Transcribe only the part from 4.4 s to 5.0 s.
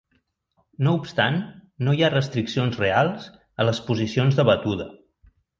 de batuda.